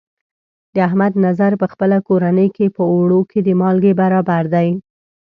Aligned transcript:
د 0.73 0.75
احمد 0.87 1.13
نظر 1.25 1.51
په 1.61 1.65
خپله 1.73 1.97
کورنۍ 2.07 2.47
کې، 2.55 2.67
په 2.75 2.83
اوړو 2.91 3.19
کې 3.29 3.39
د 3.43 3.49
مالګې 3.61 3.93
برابر 4.01 4.43
دی. 4.55 4.69